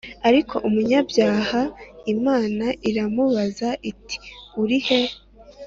Ariko 0.29 0.55
umunyabyaha 0.67 1.61
Imana 2.13 2.65
iramubaza 2.89 3.69
iti 3.91 4.15
urihe‽ 4.61 4.99